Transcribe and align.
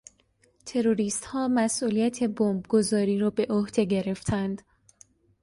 تروریستها 0.65 1.47
مسئولیت 1.47 2.23
بمبگذاری 2.23 3.19
را 3.19 3.29
به 3.29 3.45
عهده 3.49 3.85
گرفتند. 3.85 4.61